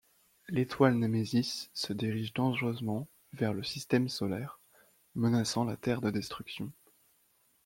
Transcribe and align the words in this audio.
L'étoile 0.49 0.95
Némésis 0.95 1.69
se 1.75 1.93
dirige 1.93 2.33
dangereusement 2.33 3.07
vers 3.33 3.53
le 3.53 3.61
système 3.61 4.09
solaire, 4.09 4.59
menaçant 5.13 5.63
la 5.63 5.77
Terre 5.77 6.01
de 6.01 6.09
destruction. 6.09 6.71